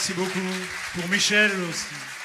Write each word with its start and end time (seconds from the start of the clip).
Merci 0.00 0.14
beaucoup. 0.14 0.40
Pour 0.94 1.10
Michel 1.10 1.50
aussi. 1.68 2.19